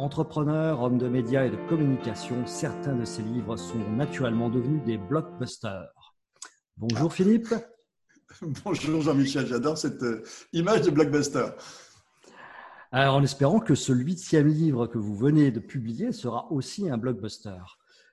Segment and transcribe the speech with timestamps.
[0.00, 2.46] entrepreneur, homme de médias et de communication.
[2.46, 6.14] Certains de ses livres sont naturellement devenus des blockbusters.
[6.78, 7.54] Bonjour Philippe.
[8.64, 10.22] Bonjour Jean-Michel, j'adore cette euh,
[10.54, 11.48] image de blockbuster.
[12.92, 16.96] Alors, en espérant que ce huitième livre que vous venez de publier sera aussi un
[16.96, 17.60] blockbuster.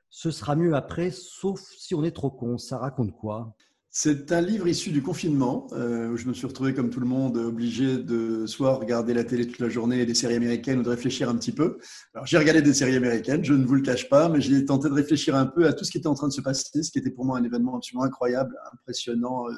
[0.10, 2.58] Ce sera mieux après, sauf si on est trop con.
[2.58, 3.56] Ça raconte quoi?
[4.00, 7.08] C'est un livre issu du confinement, euh, où je me suis retrouvé comme tout le
[7.08, 10.84] monde obligé de soit regarder la télé toute la journée et des séries américaines ou
[10.84, 11.80] de réfléchir un petit peu.
[12.14, 14.88] Alors j'ai regardé des séries américaines, je ne vous le cache pas, mais j'ai tenté
[14.88, 16.92] de réfléchir un peu à tout ce qui était en train de se passer, ce
[16.92, 19.54] qui était pour moi un événement absolument incroyable, impressionnant, euh,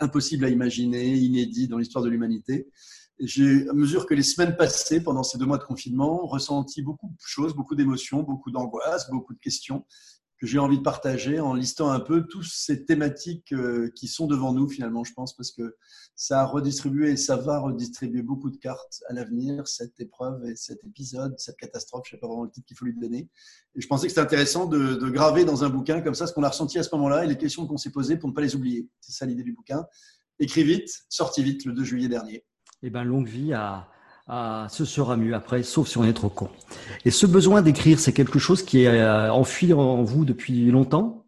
[0.00, 2.66] impossible à imaginer, inédit dans l'histoire de l'humanité.
[3.20, 7.06] J'ai, à mesure que les semaines passaient pendant ces deux mois de confinement, ressenti beaucoup
[7.06, 9.84] de choses, beaucoup d'émotions, beaucoup d'angoisse, beaucoup de questions
[10.38, 14.26] que j'ai envie de partager en listant un peu toutes ces thématiques euh, qui sont
[14.26, 15.76] devant nous finalement, je pense, parce que
[16.14, 20.54] ça a redistribué et ça va redistribuer beaucoup de cartes à l'avenir, cette épreuve et
[20.54, 23.28] cet épisode, cette catastrophe, je ne sais pas vraiment le titre qu'il faut lui donner.
[23.74, 26.34] Et je pensais que c'était intéressant de, de, graver dans un bouquin comme ça ce
[26.34, 28.42] qu'on a ressenti à ce moment-là et les questions qu'on s'est posées pour ne pas
[28.42, 28.88] les oublier.
[29.00, 29.86] C'est ça l'idée du bouquin.
[30.38, 32.44] Écrit vite, sorti vite le 2 juillet dernier.
[32.82, 33.88] Eh bien, longue vie à,
[34.28, 36.48] ah, ce sera mieux après, sauf si on est trop con.
[37.04, 41.26] Et ce besoin d'écrire, c'est quelque chose qui est euh, enfui en vous depuis longtemps?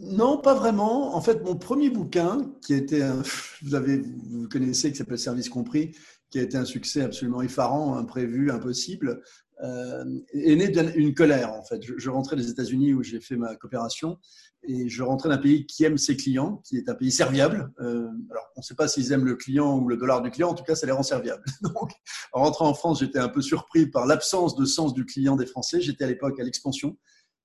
[0.00, 1.14] Non, pas vraiment.
[1.14, 3.22] En fait, mon premier bouquin, qui était, un,
[3.62, 5.92] vous avez, vous connaissez, qui s'appelle Service compris,
[6.30, 9.22] qui a été un succès absolument effarant, imprévu, impossible,
[9.62, 11.82] euh, est né d'une colère en fait.
[11.82, 14.18] Je, rentrais des États-Unis où j'ai fait ma coopération
[14.62, 17.70] et je rentrais d'un pays qui aime ses clients, qui est un pays serviable.
[17.80, 20.48] Euh, alors, on ne sait pas s'ils aiment le client ou le dollar du client,
[20.48, 21.44] en tout cas, ça les rend serviables.
[21.62, 21.90] Donc,
[22.32, 25.46] en rentrant en France, j'étais un peu surpris par l'absence de sens du client des
[25.46, 25.80] Français.
[25.80, 26.96] J'étais à l'époque à l'expansion,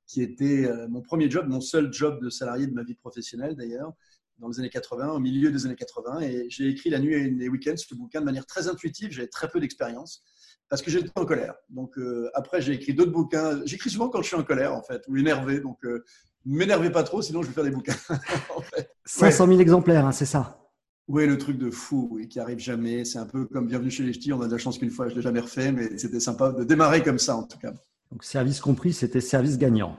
[0.07, 3.55] qui était euh, mon premier job, mon seul job de salarié de ma vie professionnelle
[3.55, 3.93] d'ailleurs,
[4.39, 6.21] dans les années 80, au milieu des années 80.
[6.21, 9.11] Et j'ai écrit la nuit et les week-ends ce bouquin de manière très intuitive.
[9.11, 10.23] J'avais très peu d'expérience
[10.69, 11.55] parce que j'étais en colère.
[11.69, 13.61] Donc euh, après, j'ai écrit d'autres bouquins.
[13.65, 15.59] J'écris souvent quand je suis en colère, en fait, ou énervé.
[15.59, 16.03] Donc euh,
[16.45, 17.95] ne m'énervez pas trop, sinon je vais faire des bouquins.
[18.55, 18.89] en fait.
[19.05, 20.59] 500 000 exemplaires, hein, c'est ça
[21.07, 23.05] Oui, le truc de fou, oui, qui arrive jamais.
[23.05, 24.33] C'est un peu comme Bienvenue chez les Ch'tis.
[24.33, 26.51] On a de la chance qu'une fois, je ne l'ai jamais refait, mais c'était sympa
[26.51, 27.73] de démarrer comme ça, en tout cas.
[28.11, 29.97] Donc, service compris, c'était service gagnant.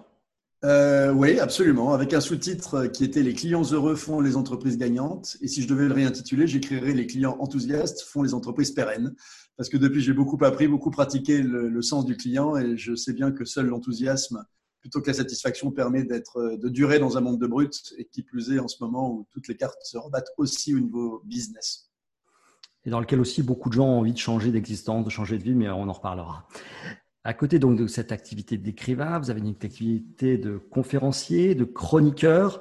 [0.64, 5.36] Euh, oui, absolument, avec un sous-titre qui était Les clients heureux font les entreprises gagnantes.
[5.42, 9.14] Et si je devais le réintituler, j'écrirais Les clients enthousiastes font les entreprises pérennes.
[9.56, 13.12] Parce que depuis, j'ai beaucoup appris, beaucoup pratiqué le, sens du client et je sais
[13.12, 14.44] bien que seul l'enthousiasme,
[14.80, 18.22] plutôt que la satisfaction, permet d'être, de durer dans un monde de brut et qui
[18.22, 21.90] plus est en ce moment où toutes les cartes se rebattent aussi au niveau business.
[22.84, 25.42] Et dans lequel aussi beaucoup de gens ont envie de changer d'existence, de changer de
[25.42, 26.46] vie, mais on en reparlera.
[27.26, 32.60] À côté donc de cette activité d'écrivain, vous avez une activité de conférencier, de chroniqueur.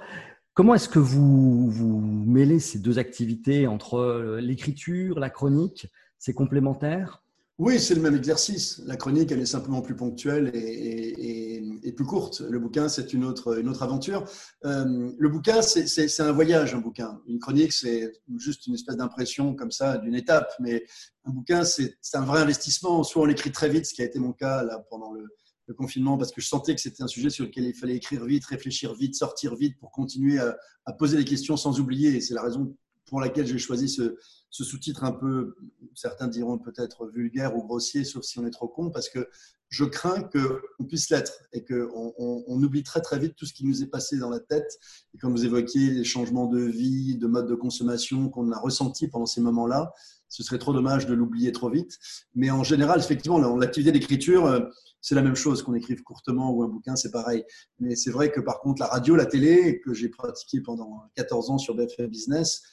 [0.55, 5.85] Comment est-ce que vous, vous mêlez ces deux activités entre l'écriture, la chronique?
[6.17, 7.21] C'est complémentaire?
[7.57, 8.81] Oui, c'est le même exercice.
[8.85, 12.41] La chronique, elle est simplement plus ponctuelle et, plus courte.
[12.41, 14.25] Le bouquin, c'est une autre, aventure.
[14.65, 17.21] Euh, le bouquin, c'est un voyage, un bouquin.
[17.27, 20.51] Une chronique, c'est juste une espèce d'impression comme ça d'une étape.
[20.59, 20.85] Mais
[21.23, 23.03] un bouquin, c'est un vrai investissement.
[23.03, 25.25] Soit on l'écrit très vite, ce qui a été mon cas là, pendant le,
[25.77, 28.45] confinement, parce que je sentais que c'était un sujet sur lequel il fallait écrire vite,
[28.45, 32.19] réfléchir vite, sortir vite pour continuer à, poser les questions sans oublier.
[32.19, 32.75] C'est la raison
[33.05, 34.17] pour laquelle j'ai choisi ce,
[34.55, 35.57] ce sous-titre un peu,
[35.95, 39.27] certains diront peut-être vulgaire ou grossier, sauf si on est trop con, parce que
[39.67, 43.65] je crains qu'on puisse l'être et qu'on on, oublie très très vite tout ce qui
[43.65, 44.79] nous est passé dans la tête.
[45.13, 49.09] Et quand vous évoquiez les changements de vie, de mode de consommation qu'on a ressenti
[49.09, 49.91] pendant ces moments-là,
[50.29, 51.99] ce serait trop dommage de l'oublier trop vite.
[52.33, 54.61] Mais en général, effectivement, l'activité d'écriture, euh,
[55.01, 57.43] c'est la même chose qu'on écrive courtement ou un bouquin, c'est pareil.
[57.79, 61.49] Mais c'est vrai que par contre, la radio, la télé, que j'ai pratiqué pendant 14
[61.49, 62.63] ans sur BFM Business,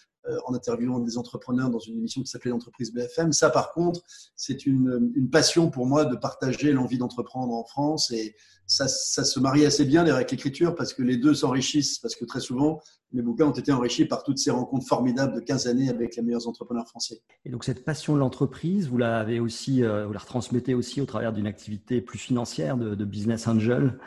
[0.47, 3.33] en interviewant des entrepreneurs dans une émission qui s'appelait l'entreprise BFM.
[3.33, 4.01] Ça, par contre,
[4.37, 8.35] c'est une, passion pour moi de partager l'envie d'entreprendre en France et
[8.67, 12.41] ça, se marie assez bien avec l'écriture parce que les deux s'enrichissent parce que très
[12.41, 12.81] souvent,
[13.13, 16.23] mes bouquins ont été enrichis par toutes ces rencontres formidables de 15 années avec les
[16.23, 17.21] meilleurs entrepreneurs français.
[17.45, 21.47] Et donc cette passion de l'entreprise, vous euh, vous la retransmettez aussi au travers d'une
[21.47, 23.99] activité plus financière de business angel?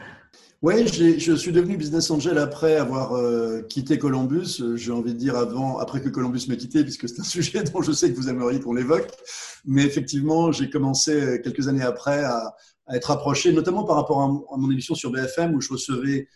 [0.66, 4.64] Oui, je suis devenu business angel après avoir euh, quitté Columbus.
[4.74, 7.84] J'ai envie de dire avant, après que Columbus m'ait quitté, puisque c'est un sujet dont
[7.84, 9.08] je sais que vous aimeriez qu'on l'évoque.
[9.66, 12.56] Mais effectivement, j'ai commencé euh, quelques années après à,
[12.88, 16.30] à, être approché, notamment par rapport à, à mon émission sur BFM où je recevais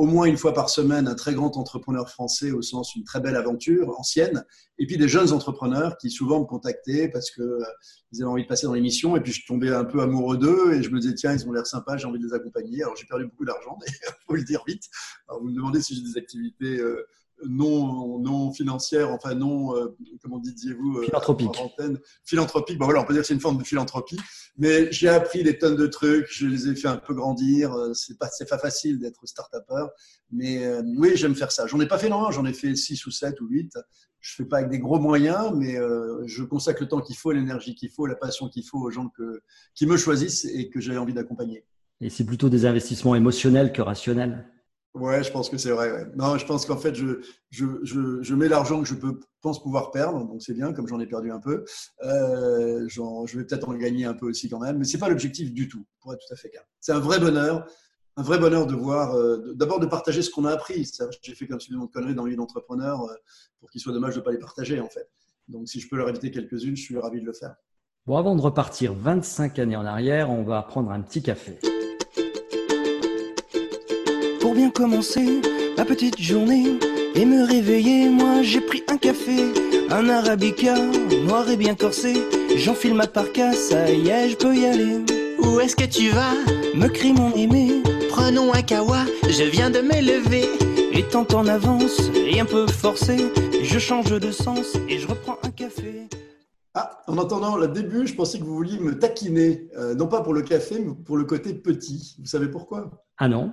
[0.00, 3.20] au moins une fois par semaine un très grand entrepreneur français au sens une très
[3.20, 4.46] belle aventure ancienne,
[4.78, 7.62] et puis des jeunes entrepreneurs qui souvent me contactaient parce que euh,
[8.10, 10.72] ils avaient envie de passer dans l'émission, et puis je tombais un peu amoureux d'eux
[10.72, 12.82] et je me disais tiens ils ont l'air sympas, j'ai envie de les accompagner.
[12.82, 13.92] Alors j'ai perdu beaucoup d'argent, il
[14.26, 14.84] faut le dire vite.
[15.28, 17.06] Alors, vous me demandez si j'ai des activités euh,
[17.48, 21.62] non, non financière, enfin non, euh, comment disiez-vous euh, Philanthropique.
[22.24, 24.18] Philanthropique, bon voilà, on peut dire que c'est une forme de philanthropie.
[24.56, 27.72] Mais j'ai appris des tonnes de trucs, je les ai fait un peu grandir.
[27.72, 29.86] Euh, c'est pas, pas facile d'être start-upper,
[30.30, 31.66] mais oui, j'aime faire ça.
[31.66, 33.72] J'en ai pas fait non, j'en ai fait 6 ou 7 ou 8.
[34.20, 35.76] Je fais pas avec des gros moyens, mais
[36.26, 39.08] je consacre le temps qu'il faut, l'énergie qu'il faut, la passion qu'il faut aux gens
[39.08, 39.42] que,
[39.74, 41.64] qui me choisissent et que j'ai envie d'accompagner.
[42.00, 44.46] Et c'est plutôt des investissements émotionnels que rationnels?
[44.94, 46.06] Ouais, je pense que c'est vrai.
[46.16, 47.20] Non, je pense qu'en fait, je,
[47.50, 50.88] je, je, je mets l'argent que je peux, pense pouvoir perdre, donc c'est bien, comme
[50.88, 51.64] j'en ai perdu un peu.
[52.02, 55.52] Euh, je vais peut-être en gagner un peu aussi quand même, mais c'est pas l'objectif
[55.52, 56.64] du tout, pour être tout à fait clair.
[56.80, 57.66] C'est un vrai bonheur,
[58.16, 60.90] un vrai bonheur de voir, euh, d'abord de partager ce qu'on a appris.
[61.22, 63.14] J'ai fait comme suivant de conneries dans la vie d'entrepreneur euh,
[63.60, 65.08] pour qu'il soit dommage de ne pas les partager en fait.
[65.46, 67.54] Donc si je peux leur éviter quelques-unes, je suis ravi de le faire.
[68.06, 71.58] Bon, avant de repartir 25 années en arrière, on va prendre un petit café.
[74.40, 75.42] Pour bien commencer
[75.76, 76.78] ma petite journée
[77.14, 79.52] et me réveiller, moi j'ai pris un café,
[79.90, 80.74] un arabica,
[81.26, 82.14] noir et bien corsé.
[82.56, 85.04] J'enfile ma parka, ça y est, je peux y aller.
[85.38, 86.34] Où est-ce que tu vas?
[86.74, 87.82] Me crie mon aimé.
[88.08, 90.46] Prenons un kawa, je viens de m'élever.
[90.92, 93.16] Étant en avance et un peu forcé,
[93.62, 96.08] je change de sens et je reprends un café.
[96.74, 100.22] Ah, en entendant le début, je pensais que vous vouliez me taquiner, euh, non pas
[100.22, 102.16] pour le café, mais pour le côté petit.
[102.18, 103.04] Vous savez pourquoi?
[103.18, 103.52] Ah non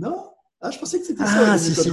[0.00, 0.30] non?
[0.60, 1.58] Ah, je pensais que c'était ah, ça.
[1.58, 1.90] Si, si.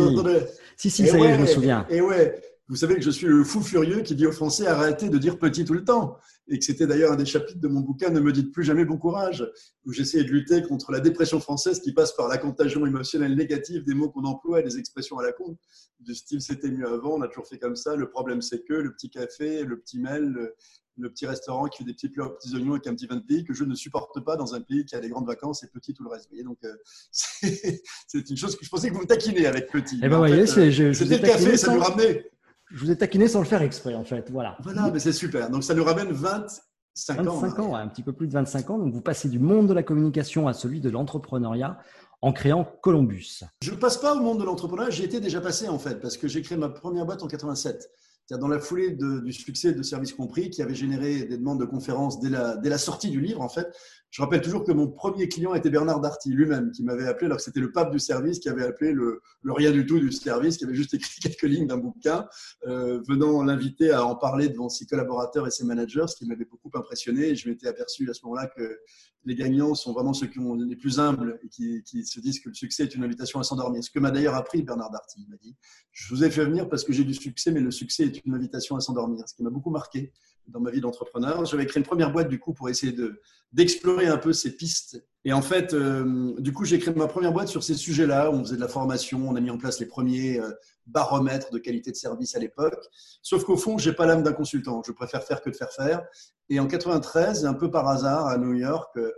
[0.78, 1.86] si, si, ça y est, je me souviens.
[1.90, 5.08] Et ouais, vous savez que je suis le fou furieux qui dit aux Français arrêtez
[5.08, 6.18] de dire petit tout le temps.
[6.50, 8.84] Et que c'était d'ailleurs un des chapitres de mon bouquin Ne me dites plus jamais
[8.84, 9.50] bon courage,
[9.86, 13.84] où j'essayais de lutter contre la dépression française qui passe par la contagion émotionnelle négative
[13.86, 15.58] des mots qu'on emploie et des expressions à la con.
[16.00, 18.74] Du style c'était mieux avant, on a toujours fait comme ça, le problème c'est que,
[18.74, 20.54] le petit café, le petit mail,
[20.98, 23.16] le petit restaurant qui fait des petits plats aux petits oignons avec un petit vin
[23.16, 25.64] de pays que je ne supporte pas dans un pays qui a des grandes vacances
[25.64, 26.26] et petit tout le reste.
[26.26, 26.76] Vous voyez, donc euh,
[28.08, 30.00] c'est une chose que je pensais que vous me taquinez avec petit.
[30.04, 32.30] Eh ben voyez, euh, c'était le café, ça nous ramenait.
[32.70, 34.30] Je vous ai taquiné sans le faire exprès, en fait.
[34.30, 34.58] Voilà.
[34.62, 35.50] Voilà, mais c'est super.
[35.50, 37.40] Donc ça nous ramène 25 ans.
[37.40, 38.78] 25 ans, un petit peu plus de 25 ans.
[38.78, 41.80] Donc vous passez du monde de la communication à celui de l'entrepreneuriat
[42.22, 43.44] en créant Columbus.
[43.62, 46.18] Je ne passe pas au monde de l'entrepreneuriat, j'y étais déjà passé en fait, parce
[46.18, 47.90] que j'ai créé ma première boîte en 87
[48.36, 52.20] dans la foulée du succès de Service Compris, qui avait généré des demandes de conférences
[52.20, 53.68] dès la, sortie du livre, en fait,
[54.10, 57.38] je rappelle toujours que mon premier client était Bernard Darty lui-même, qui m'avait appelé, alors
[57.38, 60.58] que c'était le pape du service, qui avait appelé le, rien du tout du service,
[60.58, 62.28] qui avait juste écrit quelques lignes d'un bouquin,
[62.68, 66.46] euh, venant l'inviter à en parler devant ses collaborateurs et ses managers, ce qui m'avait
[66.46, 67.36] beaucoup impressionné.
[67.36, 68.80] Je m'étais aperçu à ce moment-là que
[69.28, 72.40] les gagnants sont vraiment ceux qui ont les plus humbles et qui, qui se disent
[72.40, 73.84] que le succès est une invitation à s'endormir.
[73.84, 75.24] Ce que m'a d'ailleurs appris Bernard Darty.
[75.24, 75.56] Il m'a dit
[75.92, 78.34] Je vous ai fait venir parce que j'ai du succès, mais le succès est une
[78.34, 79.28] invitation à s'endormir.
[79.28, 80.12] Ce qui m'a beaucoup marqué
[80.48, 81.46] dans ma vie d'entrepreneur.
[81.46, 83.22] J'avais créé une première boîte du coup pour essayer de
[83.54, 85.04] d'explorer un peu ces pistes.
[85.24, 88.30] Et en fait, euh, du coup, j'ai créé ma première boîte sur ces sujets-là.
[88.32, 90.52] On faisait de la formation, on a mis en place les premiers euh,
[90.86, 92.86] baromètres de qualité de service à l'époque.
[93.22, 94.82] Sauf qu'au fond, j'ai pas l'âme d'un consultant.
[94.86, 96.04] Je préfère faire que de faire faire.
[96.50, 98.98] Et en 93, un peu par hasard à New York.
[98.98, 99.12] Euh,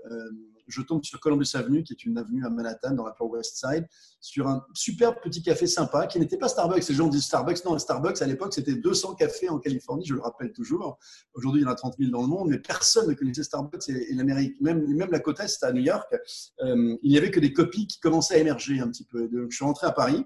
[0.70, 3.58] je tombe sur Columbus Avenue, qui est une avenue à Manhattan, dans la Upper West
[3.58, 3.88] Side,
[4.22, 6.88] sur un superbe petit café sympa, qui n'était pas Starbucks.
[6.88, 7.66] Les gens disent Starbucks.
[7.66, 11.00] Non, Starbucks, à l'époque, c'était 200 cafés en Californie, je le rappelle toujours.
[11.34, 13.90] Aujourd'hui, il y en a 30 000 dans le monde, mais personne ne connaissait Starbucks
[13.90, 16.14] et, l'Amérique, même, même la côte Est à New York,
[16.62, 19.30] euh, il n'y avait que des copies qui commençaient à émerger un petit peu.
[19.50, 20.26] Je suis rentré à Paris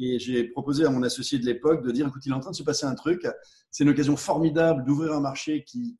[0.00, 2.52] et j'ai proposé à mon associé de l'époque de dire, écoute, il est en train
[2.52, 3.26] de se passer un truc.
[3.70, 5.96] C'est une occasion formidable d'ouvrir un marché qui,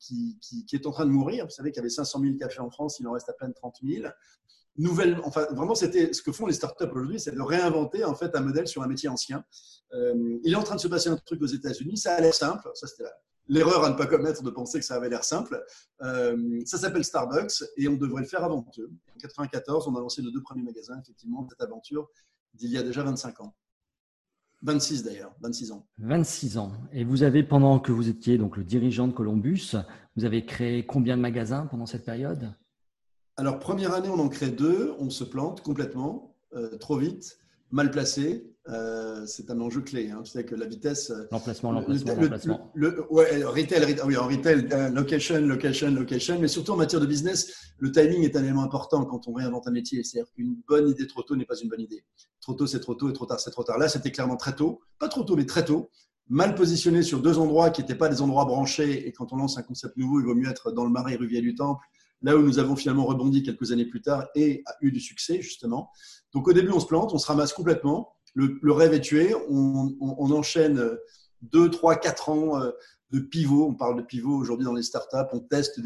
[0.73, 1.45] est en train de mourir.
[1.45, 3.53] Vous savez qu'il y avait 500 000 cafés en France, il en reste à peine
[3.53, 4.07] 30 000.
[4.77, 8.35] Nouvelle, enfin, vraiment, c'était ce que font les startups aujourd'hui, c'est de réinventer en fait
[8.35, 9.43] un modèle sur un métier ancien.
[9.93, 11.97] Euh, il est en train de se passer un truc aux États-Unis.
[11.97, 12.71] Ça a l'air simple.
[12.73, 13.03] Ça, c'était
[13.47, 15.61] l'erreur à ne pas commettre de penser que ça avait l'air simple.
[16.01, 18.91] Euh, ça s'appelle Starbucks et on devrait le faire avant eux.
[19.13, 22.09] En 94, on a lancé nos deux premiers magasins, effectivement, cette aventure
[22.53, 23.55] d'il y a déjà 25 ans.
[24.63, 25.85] 26 d'ailleurs, 26 ans.
[25.99, 26.71] 26 ans.
[26.93, 29.75] Et vous avez, pendant que vous étiez donc le dirigeant de Columbus,
[30.15, 32.53] vous avez créé combien de magasins pendant cette période?
[33.37, 37.39] Alors, première année, on en crée deux, on se plante complètement, euh, trop vite,
[37.71, 38.47] mal placé.
[38.69, 40.11] Euh, c'est un enjeu clé.
[40.11, 40.21] Hein.
[40.23, 41.09] Tu sais que la vitesse.
[41.09, 42.71] Euh, l'emplacement, l'emplacement, l'emplacement.
[43.09, 47.91] ouais, retail, oui, en retail, location, location, location, mais surtout en matière de business, le
[47.91, 50.03] timing est un élément important quand on réinvente un métier.
[50.03, 52.05] C'est-à-dire qu'une bonne idée trop tôt n'est pas une bonne idée.
[52.39, 53.79] Trop tôt, c'est trop tôt, et trop tard, c'est trop tard.
[53.79, 54.81] Là, c'était clairement très tôt.
[54.99, 55.89] Pas trop tôt, mais très tôt.
[56.29, 59.07] Mal positionné sur deux endroits qui n'étaient pas des endroits branchés.
[59.07, 61.41] Et quand on lance un concept nouveau, il vaut mieux être dans le marais Ruvier
[61.41, 61.83] du Temple
[62.21, 65.41] là où nous avons finalement rebondi quelques années plus tard et a eu du succès,
[65.41, 65.91] justement.
[66.33, 68.15] Donc au début, on se plante, on se ramasse complètement.
[68.33, 69.33] Le, rêve est tué.
[69.49, 70.97] On, enchaîne
[71.41, 72.71] deux, trois, quatre ans euh,
[73.09, 73.67] de pivot.
[73.67, 75.29] On parle de pivot aujourd'hui dans les startups.
[75.33, 75.81] On teste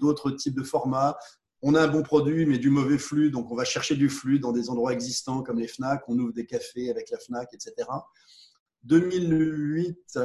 [0.00, 1.18] d'autres types de formats.
[1.60, 3.30] On a un bon produit, mais du mauvais flux.
[3.30, 6.04] Donc, on va chercher du flux dans des endroits existants comme les FNAC.
[6.08, 7.88] On ouvre des cafés avec la FNAC, etc.
[8.84, 10.18] 2008,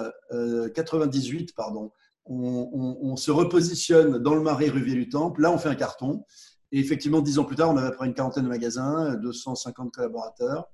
[0.76, 1.92] 98, euh, pardon,
[2.26, 5.42] on, se repositionne dans le marais Ruvier du Temple.
[5.42, 6.26] Là, on fait un carton.
[6.72, 10.70] Et effectivement, dix ans plus tard, on avait près une quarantaine de magasins, 250 collaborateurs.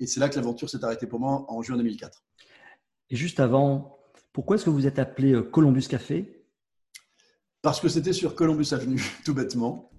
[0.00, 2.22] Et c'est là que l'aventure s'est arrêtée pour moi en juin 2004.
[3.10, 3.98] Et juste avant,
[4.32, 6.44] pourquoi est-ce que vous êtes appelé euh, Columbus Café?
[7.62, 9.90] Parce que c'était sur Columbus Avenue, tout bêtement.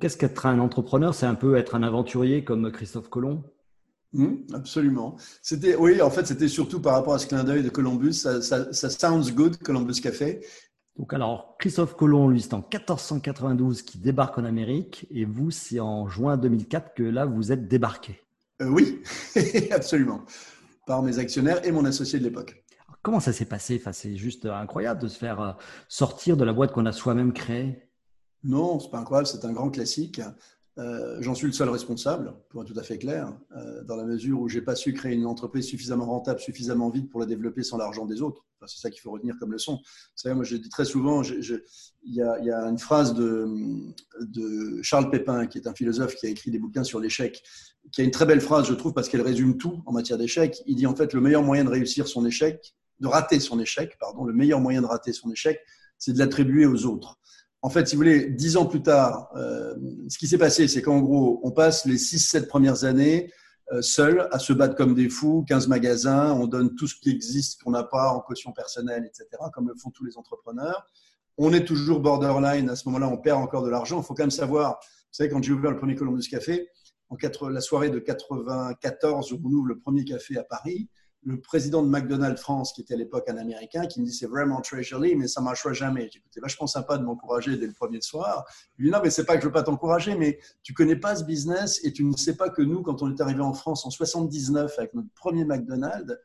[0.00, 1.14] Qu'est-ce qu'être un entrepreneur?
[1.14, 3.44] C'est un peu être un aventurier comme Christophe Colomb?
[4.12, 5.16] Mmh, absolument.
[5.40, 8.14] C'était, oui, en fait, c'était surtout par rapport à ce clin d'œil de Columbus.
[8.14, 10.40] Ça, sounds good, Columbus Café.
[10.96, 15.80] Donc, alors, Christophe Colomb, lui, c'est en 1492 qui débarque en Amérique et vous, c'est
[15.80, 18.20] en juin 2004 que là, vous êtes débarqué.
[18.60, 19.00] Euh, oui,
[19.70, 20.24] absolument.
[20.86, 22.64] Par mes actionnaires et mon associé de l'époque.
[23.02, 23.78] Comment ça s'est passé?
[23.80, 25.52] Enfin, C'est juste incroyable de se faire euh,
[25.88, 27.89] sortir de la boîte qu'on a soi-même créée.
[28.42, 30.20] Non, c'est pas incroyable, c'est un grand classique.
[30.78, 34.04] Euh, j'en suis le seul responsable, pour être tout à fait clair, euh, dans la
[34.04, 37.62] mesure où j'ai pas su créer une entreprise suffisamment rentable, suffisamment vite pour la développer
[37.62, 38.46] sans l'argent des autres.
[38.66, 39.74] c'est ça qu'il faut retenir comme leçon.
[39.74, 39.82] Vous
[40.14, 41.60] savez, moi, je dis très souvent, il
[42.04, 46.58] y, a, une phrase de, Charles Pépin, qui est un philosophe qui a écrit des
[46.58, 47.42] bouquins sur l'échec,
[47.92, 50.62] qui a une très belle phrase, je trouve, parce qu'elle résume tout en matière d'échec.
[50.66, 53.98] Il dit en fait, le meilleur moyen de réussir son échec, de rater son échec,
[53.98, 55.60] pardon, le meilleur moyen de rater son échec,
[55.98, 57.18] c'est de l'attribuer aux autres
[57.62, 59.74] en fait, si vous voulez, dix ans plus tard, euh,
[60.08, 63.30] ce qui s'est passé, c'est qu'en gros, on passe les six, sept premières années
[63.72, 67.10] euh, seuls à se battre comme des fous, 15 magasins, on donne tout ce qui
[67.10, 70.86] existe qu'on n'a pas en caution personnelle, etc., comme le font tous les entrepreneurs.
[71.38, 74.00] On est toujours borderline, à ce moment-là, on perd encore de l'argent.
[74.00, 76.68] Il faut quand même savoir, vous savez, quand j'ai ouvert le premier Columbus Café,
[77.10, 80.88] en la soirée de 94, on ouvre le premier café à Paris
[81.22, 84.26] le président de McDonald's France, qui était à l'époque un Américain, qui me dit c'est
[84.26, 86.04] vraiment joli, mais ça marchera jamais.
[86.06, 88.44] Écouté vachement sympa de m'encourager dès le premier soir.
[88.78, 91.16] Il dit non, mais c'est pas que je veux pas t'encourager, mais tu connais pas
[91.16, 93.84] ce business et tu ne sais pas que nous, quand on est arrivé en France
[93.84, 96.16] en 79 avec notre premier McDonald's,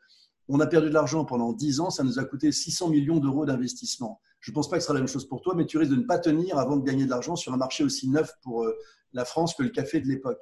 [0.48, 3.46] on a perdu de l'argent pendant 10 ans, ça nous a coûté 600 millions d'euros
[3.46, 4.22] d'investissement.
[4.40, 5.92] Je ne pense pas que ce sera la même chose pour toi, mais tu risques
[5.92, 8.64] de ne pas tenir avant de gagner de l'argent sur un marché aussi neuf pour
[8.64, 8.78] euh,
[9.12, 10.42] la France que le café de l'époque.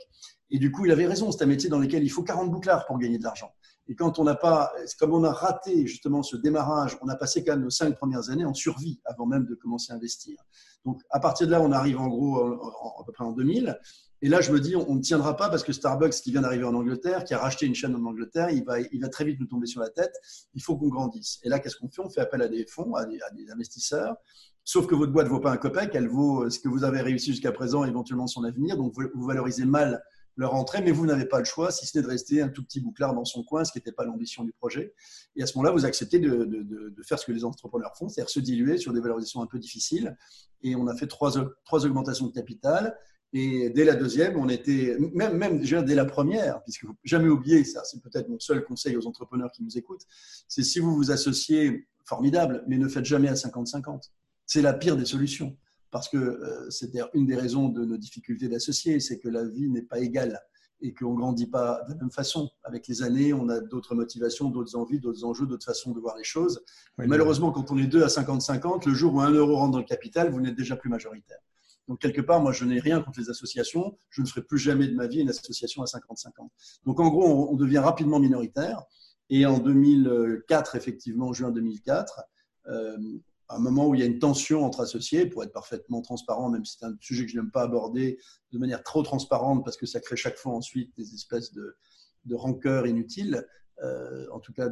[0.50, 2.86] Et du coup, il avait raison, c'est un métier dans lequel il faut 40 bouclards
[2.86, 3.54] pour gagner de l'argent.
[3.88, 7.44] Et quand on n'a pas, comme on a raté justement ce démarrage, on a passé
[7.44, 10.38] quand même nos cinq premières années en survie avant même de commencer à investir.
[10.86, 13.78] Donc à partir de là, on arrive en gros à peu près en 2000.
[14.24, 16.64] Et là, je me dis, on ne tiendra pas parce que Starbucks, qui vient d'arriver
[16.64, 19.38] en Angleterre, qui a racheté une chaîne en Angleterre, il va, il va très vite
[19.42, 20.14] nous tomber sur la tête.
[20.54, 21.42] Il faut qu'on grandisse.
[21.44, 22.02] Et là, qu'est-ce qu'on fait?
[22.02, 23.20] On fait appel à des fonds, à des,
[23.52, 24.16] investisseurs.
[24.64, 27.02] Sauf que votre boîte ne vaut pas un copec, elle vaut ce que vous avez
[27.02, 28.78] réussi jusqu'à présent, éventuellement son avenir.
[28.78, 30.02] Donc, vous valorisez mal
[30.36, 32.64] leur entrée, mais vous n'avez pas le choix, si ce n'est de rester un tout
[32.64, 34.94] petit bouclard dans son coin, ce qui n'était pas l'ambition du projet.
[35.36, 38.30] Et à ce moment-là, vous acceptez de, de, faire ce que les entrepreneurs font, c'est-à-dire
[38.30, 40.18] se diluer sur des valorisations un peu difficiles.
[40.62, 41.32] Et on a fait trois,
[41.66, 42.98] trois augmentations de capital.
[43.34, 47.30] Et dès la deuxième, on était, même, même déjà dès la première, puisque faut jamais
[47.30, 50.04] oublier, ça c'est peut-être mon seul conseil aux entrepreneurs qui nous écoutent,
[50.48, 54.12] c'est si vous vous associez, formidable, mais ne faites jamais à 50-50.
[54.46, 55.58] C'est la pire des solutions
[55.94, 59.70] parce que euh, c'était une des raisons de nos difficultés d'associer, c'est que la vie
[59.70, 60.42] n'est pas égale
[60.82, 62.50] et qu'on ne grandit pas de la même façon.
[62.64, 66.18] Avec les années, on a d'autres motivations, d'autres envies, d'autres enjeux, d'autres façons de voir
[66.18, 66.66] les choses.
[66.98, 69.86] malheureusement, quand on est deux à 50-50, le jour où un euro rentre dans le
[69.86, 71.38] capital, vous n'êtes déjà plus majoritaire.
[71.88, 73.98] Donc, quelque part, moi, je n'ai rien contre les associations.
[74.10, 76.50] Je ne ferai plus jamais de ma vie une association à 50-50.
[76.86, 78.82] Donc, en gros, on, devient rapidement minoritaire.
[79.30, 82.22] Et en 2004, effectivement, en juin 2004,
[83.56, 86.66] un moment où il y a une tension entre associés, pour être parfaitement transparent, même
[86.66, 88.18] si c'est un sujet que je n'aime pas aborder
[88.52, 91.76] de manière trop transparente, parce que ça crée chaque fois ensuite des espèces de,
[92.26, 93.46] de rancœurs inutiles.
[93.82, 94.70] Euh, en tout cas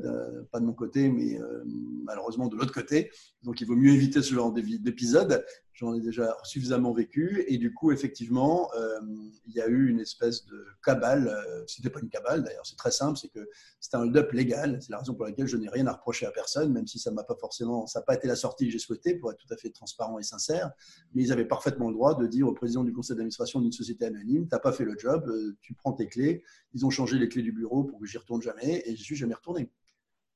[0.51, 1.63] pas de mon côté, mais euh,
[2.03, 3.09] malheureusement de l'autre côté.
[3.41, 5.43] Donc il vaut mieux éviter ce genre d'épisode.
[5.81, 7.43] J'en ai déjà suffisamment vécu.
[7.47, 8.99] Et du coup, effectivement, euh,
[9.47, 11.35] il y a eu une espèce de cabale.
[11.65, 14.77] C'était pas une cabale d'ailleurs, c'est très simple, c'est que c'était un hold-up légal.
[14.79, 17.09] C'est la raison pour laquelle je n'ai rien à reprocher à personne, même si ça
[17.09, 19.51] m'a pas forcément, ça n'a pas été la sortie que j'ai souhaité, pour être tout
[19.51, 20.69] à fait transparent et sincère.
[21.15, 24.05] Mais ils avaient parfaitement le droit de dire au président du conseil d'administration d'une société
[24.05, 26.43] anonyme, t'as pas fait le job, tu prends tes clés.
[26.75, 28.83] Ils ont changé les clés du bureau pour que j'y retourne jamais.
[28.85, 29.71] Et je suis jamais retourné.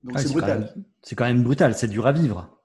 [0.01, 0.73] Donc c'est brutal.
[1.03, 2.64] C'est quand même brutal, c'est dur à vivre.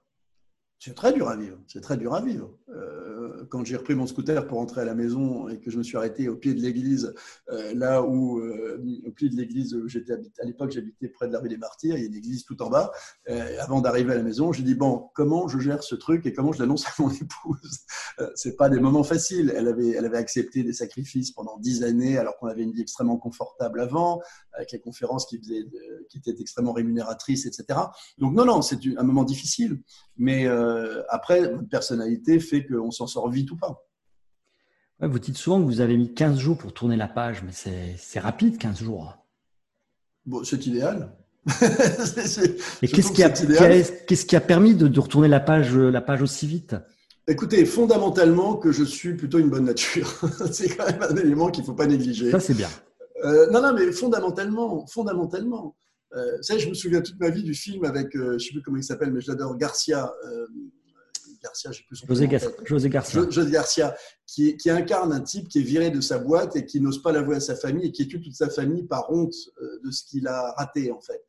[0.83, 1.59] C'est très dur à vivre.
[1.67, 2.57] C'est très dur à vivre.
[2.69, 5.83] Euh, quand j'ai repris mon scooter pour rentrer à la maison et que je me
[5.83, 7.13] suis arrêté au pied de l'église,
[7.51, 11.33] euh, là où, euh, au pied de l'église où j'étais à l'époque, j'habitais près de
[11.33, 12.91] la rue des Martyrs, il y a une église tout en bas.
[13.59, 16.51] avant d'arriver à la maison, j'ai dit bon, comment je gère ce truc et comment
[16.51, 17.81] je l'annonce à mon épouse?
[18.33, 19.53] C'est pas des moments faciles.
[19.55, 22.81] Elle avait, elle avait accepté des sacrifices pendant dix années, alors qu'on avait une vie
[22.81, 24.19] extrêmement confortable avant,
[24.53, 25.35] avec les conférences qui,
[26.15, 27.79] étaient extrêmement rémunératrices, etc.
[28.17, 29.79] Donc non, non, c'est un moment difficile,
[30.21, 33.83] mais euh, après, votre personnalité fait qu'on s'en sort vite ou pas.
[34.99, 37.51] vous dites souvent que vous avez mis 15 jours pour tourner la page, mais
[37.97, 39.17] c'est rapide 15 jours.
[40.27, 41.11] Bon, c'est idéal.
[42.83, 46.75] Et qu'est-ce qui, a, qui a permis de, retourner la page, la page aussi vite?
[47.27, 50.21] Écoutez, fondamentalement que je suis plutôt une bonne nature.
[50.51, 52.29] c'est quand même un élément qu'il ne faut pas négliger.
[52.29, 52.69] Ça, c'est bien.
[53.25, 55.75] Euh, non, non, mais fondamentalement, fondamentalement.
[56.13, 58.61] Euh, je me souviens toute ma vie du film avec, euh, je ne sais plus
[58.61, 60.13] comment il s'appelle, mais je l'adore, Garcia.
[60.25, 60.47] Euh,
[61.41, 62.29] Garcia, plus son José,
[62.65, 63.21] José Garcia.
[63.29, 63.95] José Garcia,
[64.27, 67.11] qui, qui, incarne un type qui est viré de sa boîte et qui n'ose pas
[67.11, 69.33] l'avouer à sa famille et qui tue toute sa famille par honte
[69.83, 71.25] de ce qu'il a raté, en fait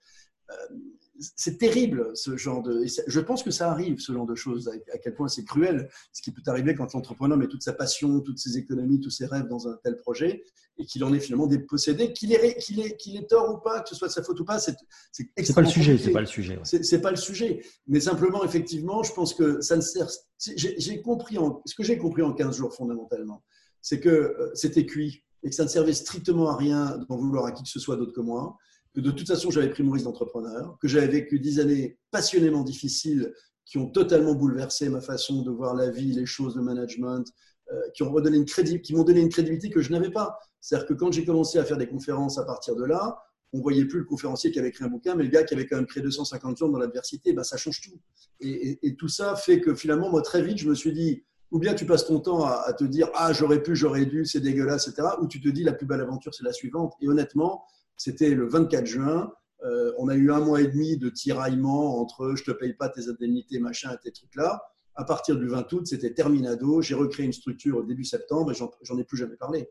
[1.36, 2.84] c'est terrible ce genre de.
[3.06, 6.22] Je pense que ça arrive, ce genre de choses, à quel point c'est cruel, ce
[6.22, 9.48] qui peut arriver quand l'entrepreneur met toute sa passion, toutes ses économies, tous ses rêves
[9.48, 10.42] dans un tel projet
[10.78, 13.80] et qu'il en est finalement dépossédé, qu'il ait, qu'il ait, qu'il ait tort ou pas,
[13.80, 14.76] que ce soit de sa faute ou pas, c'est
[15.12, 16.58] C'est pas le sujet, c'est pas le sujet.
[16.64, 17.64] C'est pas le sujet.
[17.86, 20.08] Mais simplement, effectivement, je pense que ça ne sert.
[20.56, 23.44] J'ai compris, en, ce que j'ai compris en 15 jours fondamentalement,
[23.80, 27.46] c'est que euh, c'était cuit et que ça ne servait strictement à rien d'en vouloir
[27.46, 28.56] à qui que ce soit d'autre que moi
[28.94, 32.62] que de toute façon j'avais pris mon risque d'entrepreneur, que j'avais vécu dix années passionnément
[32.62, 33.32] difficiles
[33.64, 37.24] qui ont totalement bouleversé ma façon de voir la vie, les choses, le management,
[37.72, 40.38] euh, qui ont redonné une qui m'ont donné une crédibilité que je n'avais pas.
[40.60, 43.18] C'est-à-dire que quand j'ai commencé à faire des conférences à partir de là,
[43.52, 45.66] on voyait plus le conférencier qui avait écrit un bouquin, mais le gars qui avait
[45.66, 47.98] quand même créé 250 gens dans l'adversité, bah, ça change tout.
[48.40, 51.74] Et, tout ça fait que finalement, moi, très vite, je me suis dit, ou bien
[51.74, 54.88] tu passes ton temps à, à te dire, ah, j'aurais pu, j'aurais dû, c'est dégueulasse,
[54.88, 56.94] etc., ou tu te dis, la plus belle aventure, c'est la suivante.
[57.00, 57.64] Et honnêtement,
[57.96, 59.32] c'était le 24 juin.
[59.64, 62.88] Euh, on a eu un mois et demi de tiraillement entre je te paye pas
[62.88, 64.62] tes indemnités, machin, tes trucs-là.
[64.94, 66.82] À partir du 20 août, c'était terminado.
[66.82, 69.68] J'ai recréé une structure au début septembre et j'en ai plus jamais parlé.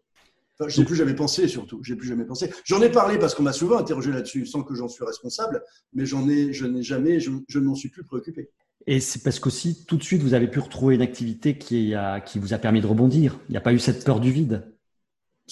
[0.59, 1.79] Enfin, je n'ai plus jamais pensé surtout.
[1.79, 2.51] Plus jamais pensé.
[2.65, 6.05] J'en ai parlé parce qu'on m'a souvent interrogé là-dessus, sans que j'en suis responsable, mais
[6.05, 8.49] j'en ai, je n'ai jamais, je, ne m'en suis plus préoccupé.
[8.87, 11.93] Et c'est parce qu'aussi, tout de suite, vous avez pu retrouver une activité qui
[12.35, 13.39] vous a permis de rebondir.
[13.49, 14.71] Il n'y a pas eu cette peur du vide.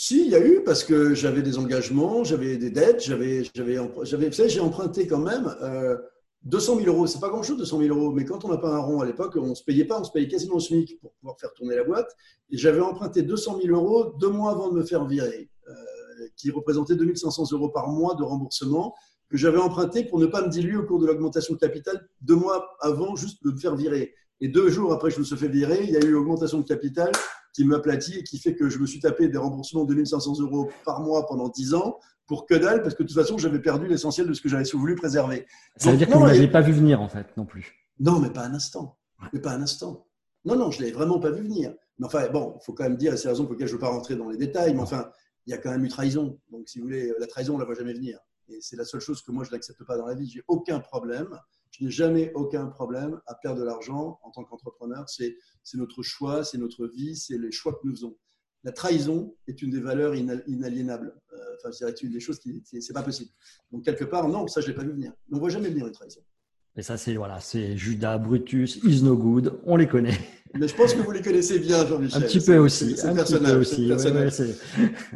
[0.02, 4.32] Si, il y a eu parce que j'avais des engagements, j'avais des dettes, j'avais, j'avais,
[4.48, 5.98] j'ai emprunté quand même euh,
[6.44, 7.06] 200 000 euros.
[7.06, 9.36] C'est pas grand-chose, 200 000 euros, mais quand on n'a pas un rond à l'époque,
[9.36, 11.84] on se payait pas, on se payait quasiment au SMIC pour pouvoir faire tourner la
[11.84, 12.16] boîte.
[12.50, 15.74] Et j'avais emprunté 200 000 euros deux mois avant de me faire virer, euh,
[16.38, 18.96] qui représentait 2500 euros par mois de remboursement
[19.30, 22.36] que j'avais emprunté pour ne pas me diluer au cours de l'augmentation de capital deux
[22.36, 24.14] mois avant juste de me faire virer.
[24.40, 26.60] Et deux jours après que je me suis fait virer, il y a eu augmentation
[26.60, 27.12] de capital
[27.54, 30.70] qui m'aplatit et qui fait que je me suis tapé des remboursements de 2500 euros
[30.86, 33.88] par mois pendant 10 ans pour que dalle, parce que de toute façon, j'avais perdu
[33.88, 35.48] l'essentiel de ce que j'avais voulu préserver.
[35.78, 37.74] Ça veut dire que vous ne l'avez pas vu venir, en fait, non plus.
[38.00, 38.98] Non, mais pas un instant.
[39.34, 40.06] Mais pas un instant.
[40.46, 41.74] Non, non, je ne l'avais vraiment pas vu venir.
[41.98, 43.74] Mais enfin, bon, il faut quand même dire, et c'est la raison pour laquelle je
[43.74, 45.10] ne veux pas rentrer dans les détails, mais enfin,
[45.48, 46.40] il y a quand même eu trahison.
[46.52, 48.20] Donc, si vous voulez, la trahison, on ne la voit jamais venir.
[48.50, 50.30] Et c'est la seule chose que moi, je n'accepte pas dans la vie.
[50.30, 51.40] J'ai aucun problème
[51.72, 55.06] je n'ai jamais aucun problème à perdre de l'argent en tant qu'entrepreneur.
[55.08, 55.36] C'est
[55.76, 58.18] notre choix, c'est notre vie, c'est les choix que nous faisons.
[58.64, 61.16] La trahison est une des valeurs inaliénables.
[61.32, 63.30] Euh, enfin, c'est une des choses qui, c'est pas possible.
[63.72, 65.14] Donc quelque part, non, ça je l'ai pas vu venir.
[65.32, 66.22] on voit jamais venir une trahison.
[66.76, 69.60] Et ça, c'est voilà, c'est Judas, Brutus, is no good.
[69.64, 70.18] On les connaît.
[70.56, 72.24] Mais je pense que vous les connaissez bien, Jean-Michel.
[72.24, 72.96] Un petit peu aussi.
[73.04, 73.92] un petit peu aussi.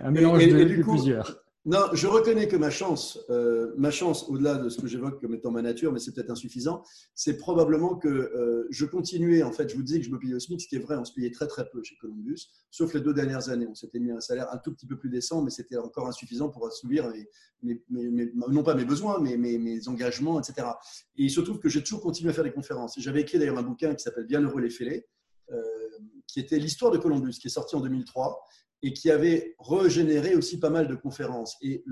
[0.02, 1.43] un mélange de, plusieurs.
[1.66, 5.34] Non, je reconnais que ma chance, euh, ma chance, au-delà de ce que j'évoque comme
[5.34, 6.84] étant ma nature, mais c'est peut-être insuffisant,
[7.16, 10.34] c'est probablement que euh, je continuais, en fait, je vous disais que je me payais
[10.34, 12.94] au SMIC, ce qui est vrai, on se payait très très peu chez Columbus, sauf
[12.94, 13.66] les deux dernières années.
[13.66, 16.50] On s'était mis un salaire un tout petit peu plus décent, mais c'était encore insuffisant
[16.50, 17.10] pour assouvir,
[17.62, 20.68] non pas mes besoins, mais mes, engagements, etc.
[21.16, 22.96] Et il se trouve que j'ai toujours continué à faire des conférences.
[23.00, 25.06] J'avais écrit d'ailleurs un bouquin qui s'appelle Bien heureux les fêlés,
[25.50, 25.62] euh,
[26.28, 28.44] qui était l'histoire de Columbus, qui est sorti en 2003
[28.84, 31.56] et qui avait régénéré aussi pas mal de conférences.
[31.62, 31.84] Et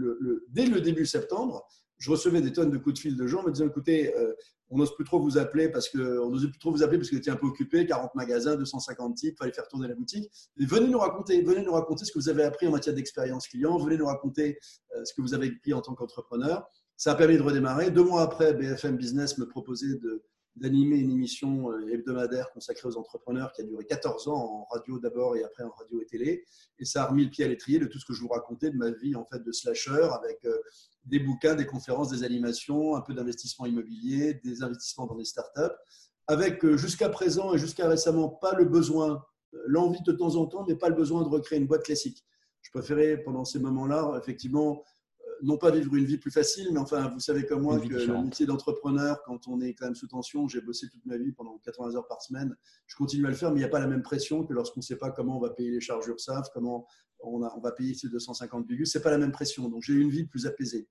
[0.50, 1.66] dès le début septembre,
[1.98, 4.34] je recevais des tonnes de coups de fil de gens me disant écoutez, euh,
[4.70, 7.10] on n'ose plus trop vous appeler parce que on n'ose plus trop vous appeler parce
[7.10, 10.30] que vous étiez un peu occupé, 40 magasins, 250 types, fallait faire tourner la boutique.
[10.58, 13.78] Venez nous raconter, venez nous raconter ce que vous avez appris en matière d'expérience client,
[13.78, 14.58] venez nous raconter
[14.96, 16.68] euh, ce que vous avez appris en tant qu'entrepreneur.
[16.98, 17.92] Ça a permis de redémarrer.
[17.92, 20.24] Deux mois après, BFM Business me proposait de,
[20.56, 25.00] d'animer une émission euh, hebdomadaire consacrée aux entrepreneurs qui a duré 14 ans en radio
[25.00, 26.44] d'abord et après en radio et télé.
[26.80, 28.70] Et ça a remis le pied à l'étrier de tout ce que je vous racontais
[28.70, 30.58] de ma vie en fait de slasher avec euh,
[31.06, 35.76] des bouquins, des conférences, des animations, un peu d'investissement immobilier, des investissements dans des startups,
[36.28, 39.24] avec euh, jusqu'à présent et jusqu'à récemment pas le besoin,
[39.66, 42.26] l'envie de temps en temps, mais pas le besoin de recréer une boîte classique.
[42.62, 44.84] Je préférais pendant ces moments-là effectivement
[45.42, 48.24] non pas vivre une vie plus facile, mais enfin, vous savez comme moi que le
[48.24, 51.58] métier d'entrepreneur, quand on est quand même sous tension, j'ai bossé toute ma vie pendant
[51.60, 52.56] 80 heures par semaine,
[52.88, 54.80] je continue à le faire, mais il n'y a pas la même pression que lorsqu'on
[54.80, 56.88] ne sait pas comment on va payer les charges URSAF, comment
[57.20, 59.70] on, on va payer ces 250 bigus, c'est pas la même pression.
[59.70, 60.88] Donc j'ai une vie plus apaisée.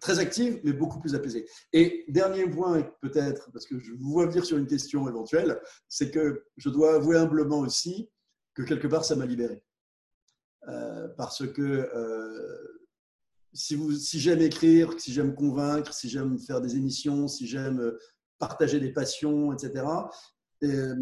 [0.00, 1.48] Très active, mais beaucoup plus apaisée.
[1.72, 6.10] Et dernier point, peut-être, parce que je vous vois venir sur une question éventuelle, c'est
[6.10, 8.10] que je dois avouer humblement aussi
[8.52, 9.62] que quelque part, ça m'a libéré.
[10.68, 12.85] Euh, parce que euh,
[13.56, 17.98] si, j'aime écrire, si j'aime convaincre, si j'aime faire des émissions, si j'aime euh,
[18.38, 19.84] partager des passions, etc.,
[20.64, 20.94] euh,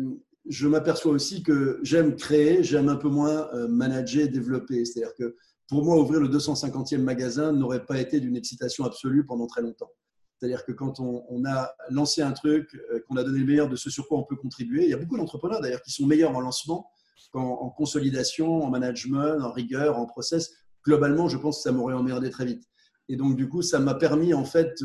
[0.47, 4.85] je m'aperçois aussi que j'aime créer, j'aime un peu moins euh, manager, développer.
[4.85, 5.37] C'est-à-dire que
[5.69, 9.91] pour moi, ouvrir le 250e magasin n'aurait pas été d'une excitation absolue pendant très longtemps.
[10.39, 13.89] C'est-à-dire que quand on, a lancé un truc, qu'on a donné le meilleur de ce
[13.89, 16.41] sur quoi on peut contribuer, il y a beaucoup d'entrepreneurs d'ailleurs qui sont meilleurs en
[16.41, 16.91] lancement
[17.33, 20.53] qu'en consolidation, en management, en rigueur, en process
[20.85, 22.69] globalement, je pense que ça m'aurait emmerdé très vite.
[23.09, 24.83] Et donc, du coup, ça m'a permis, en fait,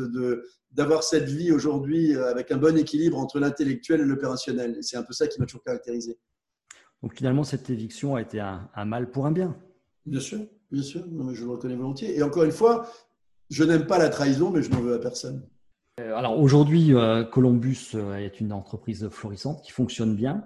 [0.72, 4.76] d'avoir cette vie aujourd'hui euh, avec un bon équilibre entre l'intellectuel et l'opérationnel.
[4.78, 6.18] Et c'est un peu ça qui m'a toujours caractérisé.
[7.02, 9.56] Donc, finalement, cette éviction a été un, mal pour un bien.
[10.04, 11.04] Bien sûr, bien sûr.
[11.32, 12.16] je le reconnais volontiers.
[12.16, 12.90] Et encore une fois,
[13.48, 15.46] je n'aime pas la trahison, mais je n'en veux à personne.
[15.98, 20.44] Euh, alors, aujourd'hui, euh, Columbus est une entreprise florissante qui fonctionne bien.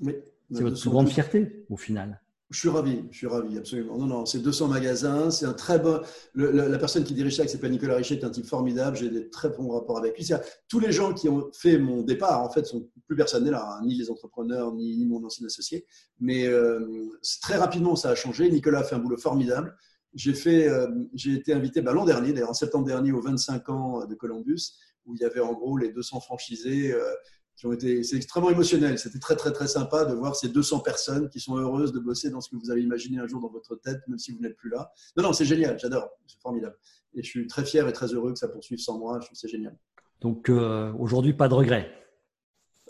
[0.00, 0.14] Oui.
[0.52, 3.96] C'est votre plus grande fierté, au final je suis ravi, je suis ravi, absolument.
[3.96, 6.00] Non, non, c'est 200 magasins, c'est un très bon.
[6.34, 8.96] la, personne qui dirige ça, qui s'appelle Nicolas Richet, est un type formidable.
[8.96, 10.28] J'ai des très bons rapports avec lui.
[10.68, 13.84] Tous les gens qui ont fait mon départ, en fait, sont plus personne là, hein,
[13.84, 15.86] ni les entrepreneurs, ni, mon ancien associé.
[16.20, 16.80] Mais euh,
[17.40, 18.50] très rapidement, ça a changé.
[18.50, 19.76] Nicolas a fait un boulot formidable.
[20.14, 24.14] J'ai euh, été invité bah, l'an dernier, d'ailleurs en septembre dernier, aux 25 ans de
[24.14, 24.74] Columbus,
[25.06, 26.92] où il y avait en gros les 200 franchisés.
[26.92, 27.02] Euh,
[27.72, 28.98] été, c'est extrêmement émotionnel.
[28.98, 32.30] C'était très, très, très sympa de voir ces 200 personnes qui sont heureuses de bosser
[32.30, 34.56] dans ce que vous avez imaginé un jour dans votre tête, même si vous n'êtes
[34.56, 34.92] plus là.
[35.16, 36.76] Non, non, c'est génial, j'adore, c'est formidable.
[37.14, 39.36] Et je suis très fier et très heureux que ça poursuive sans moi, je trouve
[39.36, 39.76] que c'est génial.
[40.20, 41.90] Donc euh, aujourd'hui, pas de regret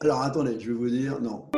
[0.00, 1.50] Alors attendez, je vais vous dire, non.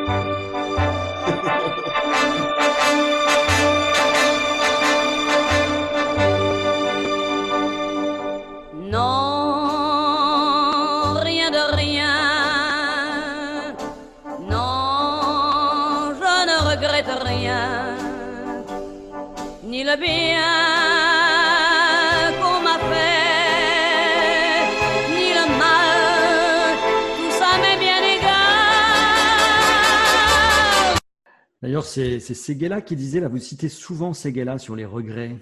[19.96, 20.42] Le bien
[22.40, 24.66] qu'on m'a fait,
[25.10, 26.76] ni le mal,
[27.16, 28.56] tout ça m'est bien égal.
[31.62, 35.36] D'ailleurs, c'est Seguela qui disait, là, vous citez souvent Seguela sur les regrets.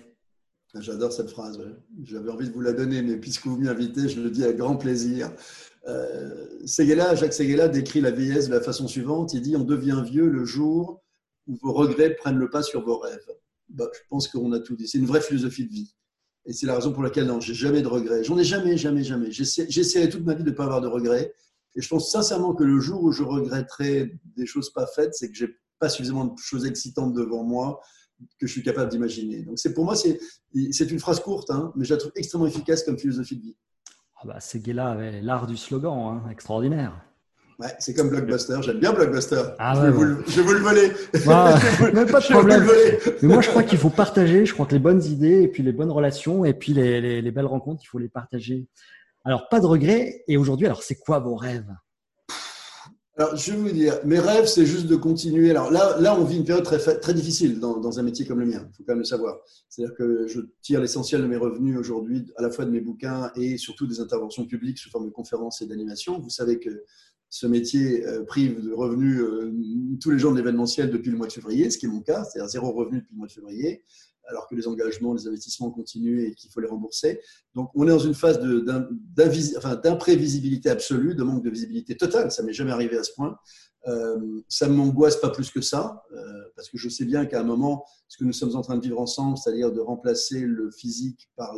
[0.79, 1.61] J'adore cette phrase.
[2.03, 4.57] J'avais envie de vous la donner, mais puisque vous m'y invitez, je le dis avec
[4.57, 5.31] grand plaisir.
[5.87, 9.35] Euh, Jacques Seguela décrit la vieillesse de la façon suivante.
[9.35, 11.01] Il dit On devient vieux le jour
[11.47, 13.29] où vos regrets prennent le pas sur vos rêves.
[13.69, 14.89] Bah, je pense qu'on a tout dit.
[14.89, 15.95] C'est une vraie philosophie de vie.
[16.47, 18.23] Et c'est la raison pour laquelle, non, j'ai jamais de regrets.
[18.23, 19.31] J'en ai jamais, jamais, jamais.
[19.31, 21.35] J'essaierai toute ma vie de ne pas avoir de regrets.
[21.75, 25.31] Et je pense sincèrement que le jour où je regretterai des choses pas faites, c'est
[25.31, 27.81] que j'ai pas suffisamment de choses excitantes devant moi
[28.39, 29.43] que je suis capable d'imaginer.
[29.43, 30.21] Donc c'est pour moi, c'est
[30.55, 33.57] une phrase courte, hein, mais je la trouve extrêmement efficace comme philosophie de vie.
[34.17, 37.05] Ah bah, avait l'art du slogan, hein, extraordinaire.
[37.61, 38.57] Ouais, c'est comme Blockbuster.
[38.63, 39.43] J'aime bien Blockbuster.
[39.59, 40.89] Ah je, vais vous, je, le voler.
[41.25, 42.67] pas de problème.
[43.23, 44.45] Mais moi, je crois qu'il faut partager.
[44.45, 47.23] Je crois que les bonnes idées et puis les bonnes relations et puis les, les,
[47.23, 48.67] les belles rencontres, il faut les partager.
[49.25, 50.25] Alors, pas de regrets.
[50.27, 51.73] Et aujourd'hui, alors, c'est quoi vos rêves?
[53.17, 55.49] Alors, je vais vous dire, mes rêves, c'est juste de continuer.
[55.51, 58.41] Alors là, là, on vit une période très, très difficile dans, dans un métier comme
[58.41, 58.67] le mien.
[58.69, 59.39] Il faut quand même le savoir.
[59.69, 63.31] C'est-à-dire que je tire l'essentiel de mes revenus aujourd'hui, à la fois de mes bouquins
[63.37, 66.19] et surtout des interventions publiques sous forme de conférences et d'animations.
[66.19, 66.83] Vous savez que
[67.35, 69.53] ce métier euh, prive de revenus euh,
[70.01, 72.23] tous les gens de l'événementiel depuis le mois de février, ce qui est mon cas,
[72.23, 73.83] c'est-à-dire zéro revenu depuis le mois de février
[74.29, 77.21] alors que les engagements, les investissements continuent et qu'il faut les rembourser.
[77.55, 82.33] Donc, on est dans une phase d'imprévisibilité absolue, de manque de visibilité totale.
[82.33, 83.37] Ça m'est jamais arrivé à ce point.
[83.87, 86.03] Euh, ça ne m'angoisse pas plus que ça,
[86.57, 88.83] parce que je sais bien qu'à un moment, ce que nous sommes en train de
[88.83, 91.55] vivre ensemble, c'est-à-dire de remplacer le physique par,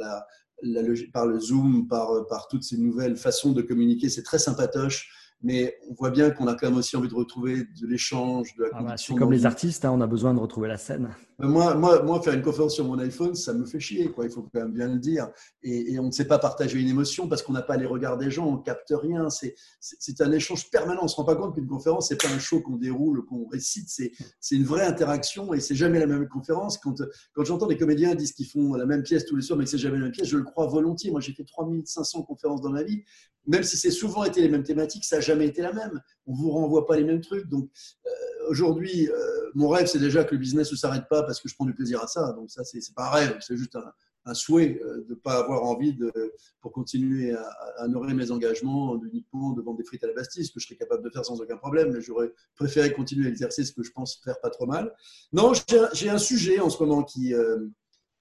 [0.64, 5.08] le Zoom, par toutes ces nouvelles façons de communiquer, c'est très sympatoche
[5.42, 8.64] mais on voit bien qu'on a quand même aussi envie de retrouver de l'échange, de
[8.64, 11.10] la ah bah, C'est comme les artistes, hein, on a besoin de retrouver la scène.
[11.38, 14.24] Moi, moi, moi, faire une conférence sur mon iPhone, ça me fait chier, quoi.
[14.24, 15.28] il faut quand même bien le dire.
[15.62, 18.30] Et, on ne sait pas partager une émotion parce qu'on n'a pas les regards des
[18.30, 19.28] gens, on capte rien.
[19.30, 21.00] C'est un échange permanent.
[21.02, 23.46] On se rend pas compte qu'une conférence, ce n'est pas un show qu'on déroule, qu'on
[23.48, 26.78] récite, c'est une vraie interaction et c'est jamais la même conférence.
[26.78, 27.02] Quand,
[27.34, 29.70] quand j'entends des comédiens dire qu'ils font la même pièce tous les soirs, mais que
[29.70, 31.10] c'est jamais la même pièce, je le crois volontiers.
[31.10, 33.02] Moi, j'ai fait 3500 conférences dans ma vie
[33.46, 36.02] même si c'est souvent été les mêmes thématiques, ça n'a jamais été la même.
[36.26, 37.48] On vous renvoie pas les mêmes trucs.
[37.48, 37.70] Donc
[38.06, 38.10] euh,
[38.48, 41.54] aujourd'hui, euh, mon rêve, c'est déjà que le business ne s'arrête pas parce que je
[41.54, 42.32] prends du plaisir à ça.
[42.32, 45.62] Donc ça, c'est pas un rêve, c'est juste un, souhait euh, de ne pas avoir
[45.62, 46.12] envie de,
[46.60, 50.52] pour continuer à, honorer mes engagements uniquement de vendre des frites à la Bastille, ce
[50.52, 53.84] que je serais capable de faire sans aucun problème, mais j'aurais préféré continuer l'exercice que
[53.84, 54.92] je pense faire pas trop mal.
[55.32, 55.52] Non,
[55.92, 57.34] j'ai un sujet en ce moment qui,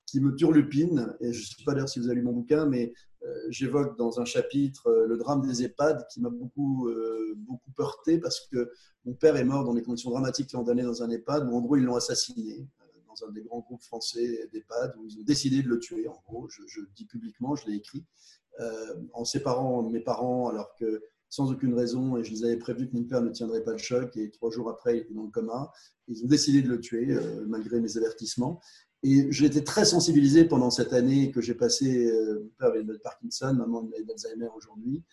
[0.06, 2.66] qui me turlupine, et je ne sais pas d'ailleurs si vous avez lu mon bouquin,
[2.66, 3.15] mais euh,
[3.50, 8.18] j'évoque dans un chapitre euh, le drame des EHPAD qui m'a beaucoup, euh, beaucoup heurté
[8.18, 8.72] parce que
[9.06, 11.62] mon père est mort dans des conditions dramatiques l'an dernier dans un EHPAD où en
[11.62, 12.68] gros ils l'ont assassiné
[13.08, 16.22] dans un des grands groupes français d'EHPAD où ils ont décidé de le tuer en
[16.28, 16.50] gros.
[16.50, 18.04] Je, dis publiquement, je l'ai écrit,
[19.14, 22.96] en séparant mes parents alors que sans aucune raison, et je les avais prévenu que
[22.96, 25.30] mon père ne tiendrait pas le choc, et trois jours après, il était dans le
[25.30, 25.72] coma.
[26.08, 27.08] Ils ont décidé de le tuer,
[27.48, 28.62] malgré mes avertissements.
[29.08, 32.82] Et j'ai été très sensibilisé pendant cette année que j'ai passé, euh, mon père avait
[32.82, 35.04] le Parkinson, maman avait d'Alzheimer aujourd'hui,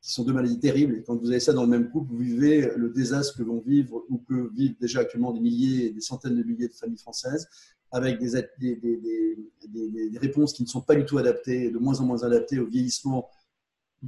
[0.00, 0.98] qui sont deux maladies terribles.
[0.98, 3.60] Et quand vous avez ça dans le même couple, vous vivez le désastre que vont
[3.60, 7.48] vivre ou que vivent déjà actuellement des milliers, des centaines de milliers de familles françaises,
[7.90, 11.98] avec des, des, des, des réponses qui ne sont pas du tout adaptées, de moins
[11.98, 13.28] en moins adaptées au vieillissement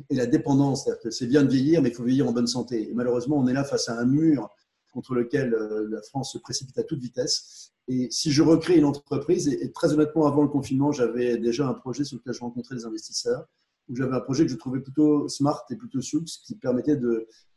[0.09, 0.85] et la dépendance.
[0.85, 2.89] C'est-à-dire que c'est bien de vieillir, mais il faut vieillir en bonne santé.
[2.91, 4.49] Et malheureusement, on est là face à un mur
[4.93, 7.73] contre lequel euh, la France se précipite à toute vitesse.
[7.89, 11.75] Et si je recrée une entreprise, et, très honnêtement, avant le confinement, j'avais déjà un
[11.75, 13.47] projet sur lequel je rencontrais des investisseurs,
[13.89, 16.99] où j'avais un projet que je trouvais plutôt smart et plutôt souple, qui permettait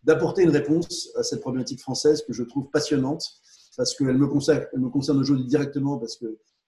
[0.04, 3.24] d'apporter une réponse à cette problématique française que je trouve passionnante,
[3.78, 6.02] parce qu'elle me concerne, aujourd'hui directement,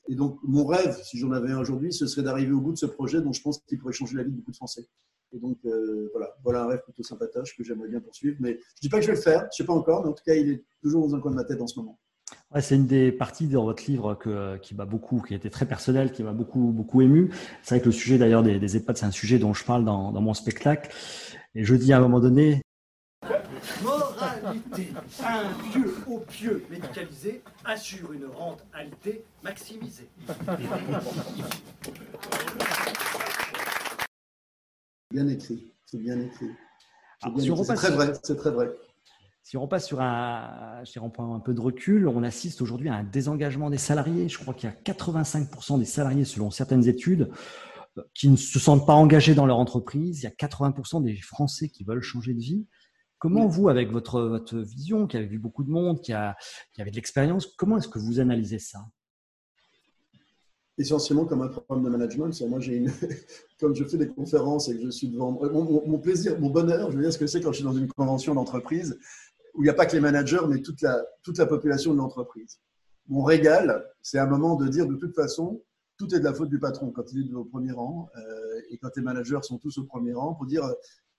[0.10, 2.78] et donc, mon rêve, si j'en avais un aujourd'hui, ce serait d'arriver au bout de
[2.78, 4.88] ce projet dont je pense qu'il pourrait changer la vie de beaucoup de Français.
[5.34, 8.38] Et donc, euh, voilà, voilà un rêve plutôt sympatoche que j'aimerais bien poursuivre.
[8.40, 10.04] Mais je ne dis pas que je vais le faire, je ne sais pas encore,
[10.04, 11.80] mais en tout cas, il est toujours dans un coin de ma tête en ce
[11.80, 12.00] moment
[12.62, 16.12] c'est une des parties dans votre livre que, qui m'a beaucoup, qui était très personnel,
[16.12, 17.30] qui m'a beaucoup, beaucoup ému.
[17.62, 19.84] C'est vrai que le sujet d'ailleurs des, des EHPAD, c'est un sujet dont je parle
[19.86, 20.94] dans, dans, mon spectacle.
[21.56, 22.62] Et je dis à un moment donné.
[23.84, 24.94] Moralité.
[25.24, 30.10] Un vieux au pieux médicalisé assure une rente alité maximisée.
[35.12, 36.50] Bien écrit, c'est bien écrit.
[37.24, 38.70] C'est très vrai, c'est très vrai.
[39.44, 42.90] Si on repasse sur un, si on prend un peu de recul, on assiste aujourd'hui
[42.90, 44.28] à un désengagement des salariés.
[44.28, 47.32] Je crois qu'il y a 85% des salariés, selon certaines études,
[48.14, 50.20] qui ne se sentent pas engagés dans leur entreprise.
[50.20, 52.68] Il y a 80% des Français qui veulent changer de vie.
[53.20, 56.36] Comment vous, avec votre, votre vision, qui avez vu beaucoup de monde, qui, a,
[56.74, 58.80] qui avait de l'expérience, comment est-ce que vous analysez ça?
[60.78, 62.42] Essentiellement comme un programme de management.
[62.48, 62.92] Moi, j'ai une,
[63.60, 66.92] comme je fais des conférences et que je suis devant mon, mon, plaisir, mon bonheur,
[66.92, 68.98] je veux dire ce que c'est quand je suis dans une convention d'entreprise
[69.56, 71.98] où il n'y a pas que les managers, mais toute la, toute la population de
[71.98, 72.60] l'entreprise.
[73.08, 75.64] Mon régal, c'est un moment de dire de toute façon,
[75.98, 78.78] tout est de la faute du patron quand il est au premier rang euh, et
[78.78, 80.64] quand les managers sont tous au premier rang pour dire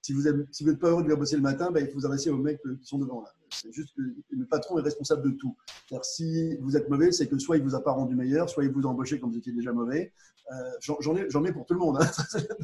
[0.02, 2.06] si vous n'êtes si pas heureux de venir bosser le matin, ben, il faut vous
[2.06, 3.32] adresser aux mecs qui sont devant là.
[3.50, 5.56] C'est juste que le patron est responsable de tout.
[6.02, 8.70] si vous êtes mauvais, c'est que soit il vous a pas rendu meilleur, soit il
[8.70, 10.12] vous a embauché quand vous étiez déjà mauvais.
[10.52, 12.10] Euh, J'en ai, pour tout le monde hein,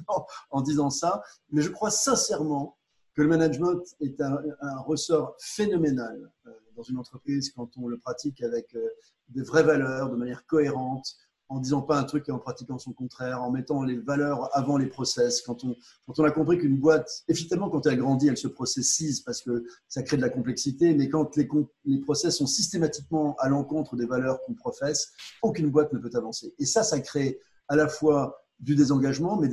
[0.50, 2.78] en disant ça, mais je crois sincèrement
[3.14, 4.40] que le management est un,
[4.86, 8.88] ressort phénoménal euh, dans une entreprise quand on le pratique avec euh,
[9.28, 11.14] des vraies valeurs, de manière cohérente,
[11.48, 14.76] en disant pas un truc et en pratiquant son contraire, en mettant les valeurs avant
[14.76, 15.42] les process.
[15.42, 15.76] Quand on,
[16.06, 19.64] quand on a compris qu'une boîte, effectivement, quand elle grandit, elle se processise parce que
[19.88, 21.48] ça crée de la complexité, mais quand les,
[21.84, 26.54] les process sont systématiquement à l'encontre des valeurs qu'on professe, aucune boîte ne peut avancer.
[26.58, 29.48] Et ça, ça crée à la fois du désengagement, mais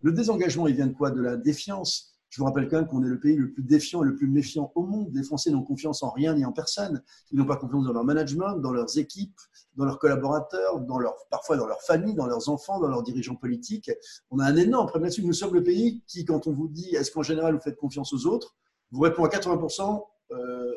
[0.00, 1.10] le désengagement, il vient de quoi?
[1.10, 4.02] De la défiance Je vous rappelle quand même qu'on est le pays le plus défiant
[4.02, 5.08] et le plus méfiant au monde.
[5.14, 7.02] Les Français n'ont confiance en rien ni en personne.
[7.30, 9.38] Ils n'ont pas confiance dans leur management, dans leurs équipes,
[9.76, 13.36] dans leurs collaborateurs, dans leur, parfois dans leur famille, dans leurs enfants, dans leurs dirigeants
[13.36, 13.90] politiques.
[14.30, 15.24] On a un énorme problème là-dessus.
[15.24, 18.12] Nous sommes le pays qui, quand on vous dit est-ce qu'en général vous faites confiance
[18.12, 18.56] aux autres,
[18.90, 20.72] vous répond à 80% euh,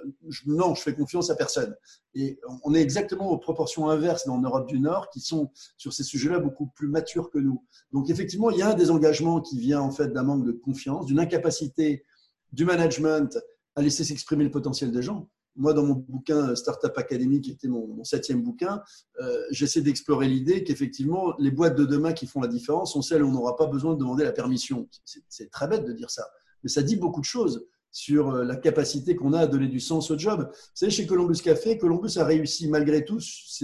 [0.45, 1.75] non, je fais confiance à personne.
[2.13, 6.03] Et on est exactement aux proportions inverses dans l'Europe du Nord, qui sont sur ces
[6.03, 7.63] sujets-là beaucoup plus matures que nous.
[7.91, 11.05] Donc effectivement, il y a un désengagement qui vient en fait d'un manque de confiance,
[11.05, 12.05] d'une incapacité
[12.51, 13.37] du management
[13.75, 15.29] à laisser s'exprimer le potentiel des gens.
[15.57, 18.81] Moi, dans mon bouquin Startup Academy, qui était mon, septième bouquin,
[19.19, 23.21] euh, j'essaie d'explorer l'idée qu'effectivement, les boîtes de demain qui font la différence sont celles
[23.21, 24.87] où on n'aura pas besoin de demander la permission.
[25.27, 26.25] C'est très bête de dire ça,
[26.63, 29.79] mais ça dit beaucoup de choses sur euh, la capacité qu'on a à donner du
[29.79, 30.49] sens au job.
[30.49, 33.19] Vous savez, chez Columbus Café, Columbus a réussi malgré tout,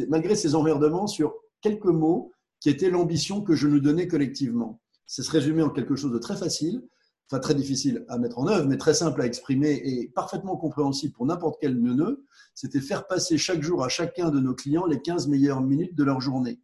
[0.09, 4.81] malgré ses emmerdements, sur quelques mots qui étaient l'ambition que je nous donnais collectivement.
[5.05, 6.81] C'est se résumer en quelque chose de très facile,
[7.29, 11.13] enfin très difficile à mettre en œuvre, mais très simple à exprimer et parfaitement compréhensible
[11.13, 12.25] pour n'importe quel neuneu.
[12.53, 16.03] C'était faire passer chaque jour à chacun de nos clients les 15 meilleures minutes de
[16.03, 16.59] leur journée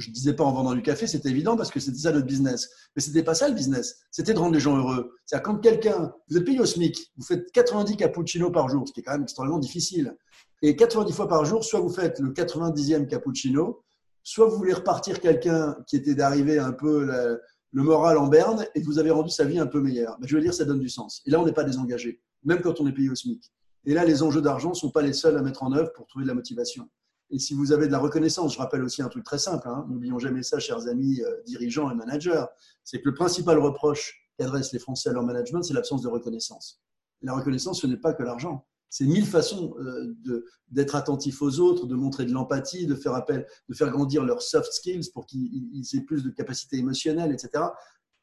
[0.00, 2.26] je ne disais pas en vendant du café, c'était évident parce que c'était ça notre
[2.26, 2.70] business.
[2.94, 4.00] Mais ce n'était pas ça le business.
[4.10, 5.12] C'était de rendre les gens heureux.
[5.26, 8.92] C'est-à-dire quand quelqu'un, vous êtes payé au SMIC, vous faites 90 cappuccinos par jour, ce
[8.92, 10.16] qui est quand même extrêmement difficile.
[10.62, 13.82] Et 90 fois par jour, soit vous faites le 90e cappuccino,
[14.22, 17.40] soit vous voulez repartir quelqu'un qui était d'arriver un peu le,
[17.72, 20.18] moral en berne et vous avez rendu sa vie un peu meilleure.
[20.22, 21.22] Je veux dire, ça donne du sens.
[21.26, 23.52] Et là, on n'est pas désengagé, même quand on est payé au SMIC.
[23.86, 26.06] Et là, les enjeux d'argent ne sont pas les seuls à mettre en œuvre pour
[26.06, 26.88] trouver de la motivation.
[27.30, 29.86] Et si vous avez de la reconnaissance, je rappelle aussi un truc très simple, hein,
[29.88, 32.44] n'oublions jamais ça, chers amis euh, dirigeants et managers,
[32.82, 36.80] c'est que le principal reproche qu'adressent les Français à leur management, c'est l'absence de reconnaissance.
[37.22, 38.66] la reconnaissance, ce n'est pas que l'argent.
[38.88, 43.46] C'est mille façons euh, d'être attentif aux autres, de montrer de l'empathie, de faire appel,
[43.68, 47.64] de faire grandir leurs soft skills pour qu'ils aient plus de capacité émotionnelle, etc.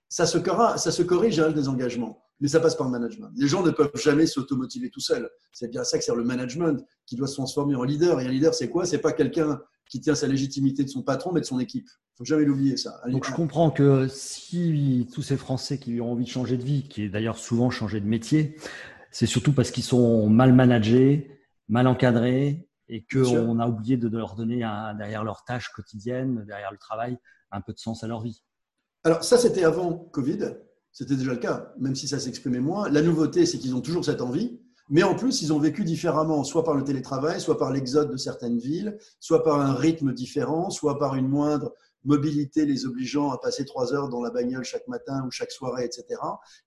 [0.09, 0.37] Ça se,
[0.77, 3.29] ça se corrige avec des engagements mais ça passe par le management.
[3.35, 5.29] Les gens ne peuvent jamais s'automotiver tout seuls.
[5.51, 8.21] C'est bien ça que c'est le management qui doit se transformer en leader.
[8.21, 8.85] Et un leader, c'est quoi?
[8.85, 11.87] C'est pas quelqu'un qui tient sa légitimité de son patron, mais de son équipe.
[11.87, 13.01] Il faut jamais l'oublier ça.
[13.07, 16.87] Donc je comprends que si tous ces Français qui ont envie de changer de vie,
[16.87, 18.57] qui est d'ailleurs souvent changer de métier,
[19.11, 21.39] c'est surtout parce qu'ils sont mal managés,
[21.69, 24.59] mal encadrés, et qu'on a oublié de leur donner
[24.97, 27.17] derrière leurs tâches quotidiennes, derrière le travail,
[27.51, 28.43] un peu de sens à leur vie.
[29.03, 30.55] Alors ça, c'était avant Covid.
[30.91, 32.89] C'était déjà le cas, même si ça s'exprimait moins.
[32.89, 36.43] La nouveauté, c'est qu'ils ont toujours cette envie, mais en plus, ils ont vécu différemment,
[36.43, 40.69] soit par le télétravail, soit par l'exode de certaines villes, soit par un rythme différent,
[40.69, 44.87] soit par une moindre mobilité les obligeant à passer trois heures dans la bagnole chaque
[44.87, 46.19] matin ou chaque soirée, etc.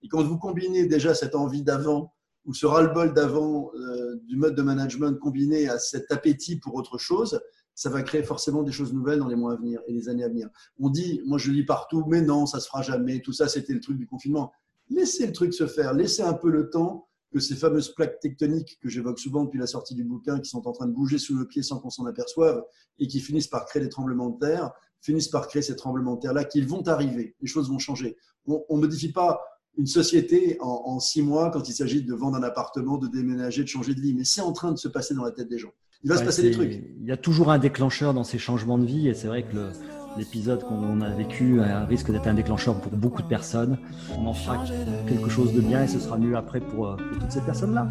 [0.02, 2.12] Et quand vous combinez déjà cette envie d'avant
[2.44, 6.98] ou ce ras-le-bol d'avant euh, du mode de management combiné à cet appétit pour autre
[6.98, 7.40] chose,
[7.80, 10.22] ça va créer forcément des choses nouvelles dans les mois à venir et les années
[10.22, 10.50] à venir.
[10.78, 13.22] On dit, moi je lis partout, mais non, ça se fera jamais.
[13.22, 14.52] Tout ça, c'était le truc du confinement.
[14.90, 18.78] Laissez le truc se faire, laissez un peu le temps que ces fameuses plaques tectoniques
[18.82, 21.34] que j'évoque souvent depuis la sortie du bouquin, qui sont en train de bouger sous
[21.34, 22.62] nos pieds sans qu'on s'en aperçoive,
[22.98, 26.20] et qui finissent par créer des tremblements de terre, finissent par créer ces tremblements de
[26.20, 28.18] terre-là, qu'ils vont arriver, les choses vont changer.
[28.46, 29.40] On ne modifie pas
[29.78, 33.62] une société en, en six mois quand il s'agit de vendre un appartement, de déménager,
[33.62, 35.58] de changer de vie, mais c'est en train de se passer dans la tête des
[35.58, 36.82] gens il va se passer des trucs.
[37.00, 39.70] Il y a toujours un déclencheur dans ces changements de vie et c'est vrai que
[40.16, 43.78] l'épisode qu'on a vécu risque d'être un déclencheur pour beaucoup de personnes.
[44.18, 44.64] On en fera
[45.06, 47.90] quelque chose de bien et ce sera mieux après pour, euh, toutes ces personnes-là.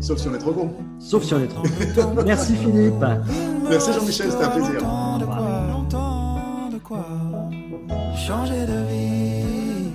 [0.00, 0.72] Sauf si on est trop bon.
[0.98, 2.22] Sauf si on est trop bon.
[2.24, 2.94] Merci Philippe.
[3.68, 4.80] Merci Jean-Michel, c'était un plaisir.
[8.16, 9.90] Changer de vie.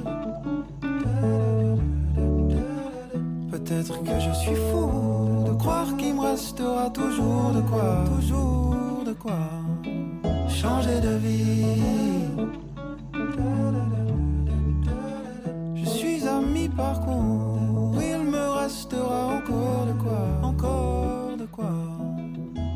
[3.52, 9.40] Peut-être que je suis fou croire qu'il me restera toujours de quoi, toujours de quoi
[10.48, 11.66] changer de vie.
[15.76, 21.76] Je suis à mi-parcours, il me restera encore de quoi, encore de quoi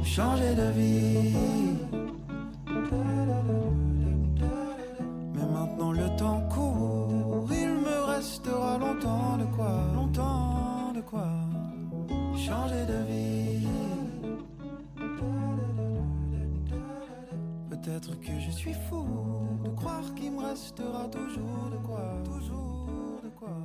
[0.04, 1.36] changer de vie.
[5.36, 11.49] Mais maintenant le temps court, il me restera longtemps de quoi, longtemps de quoi
[12.46, 13.68] changer de vie.
[17.70, 19.06] Peut-être que je suis fou
[19.64, 23.58] de croire qu'il me restera toujours de quoi, toujours de quoi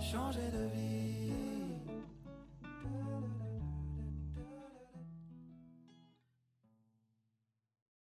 [0.00, 1.11] changer de vie.